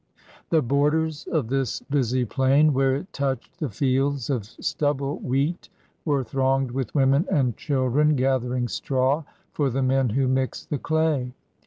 [0.49, 5.69] The borders of this busy plain, where it touched the fields of stubble wheat,
[6.05, 11.35] were thronged with women and children gathering straw for the men who mixed the clay.